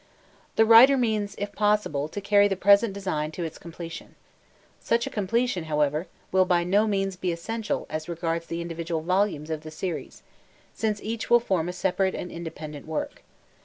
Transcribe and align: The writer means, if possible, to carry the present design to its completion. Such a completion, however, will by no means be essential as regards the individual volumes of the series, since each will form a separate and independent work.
The 0.55 0.65
writer 0.65 0.97
means, 0.97 1.35
if 1.37 1.51
possible, 1.53 2.07
to 2.07 2.19
carry 2.21 2.47
the 2.47 2.55
present 2.55 2.91
design 2.91 3.29
to 3.33 3.43
its 3.43 3.59
completion. 3.59 4.15
Such 4.79 5.05
a 5.05 5.11
completion, 5.11 5.65
however, 5.65 6.07
will 6.31 6.43
by 6.45 6.63
no 6.63 6.87
means 6.87 7.15
be 7.15 7.31
essential 7.31 7.85
as 7.87 8.09
regards 8.09 8.47
the 8.47 8.61
individual 8.61 9.01
volumes 9.01 9.51
of 9.51 9.61
the 9.61 9.69
series, 9.69 10.23
since 10.73 11.03
each 11.03 11.29
will 11.29 11.39
form 11.39 11.69
a 11.69 11.71
separate 11.73 12.15
and 12.15 12.31
independent 12.31 12.87
work. 12.87 13.21